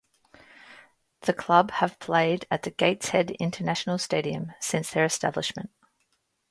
The 1.27 1.33
club 1.33 1.69
have 1.69 1.99
played 1.99 2.47
at 2.49 2.63
the 2.63 2.71
Gateshead 2.71 3.29
International 3.39 3.99
Stadium 3.99 4.53
since 4.59 4.89
their 4.89 5.05
establishment. 5.05 5.69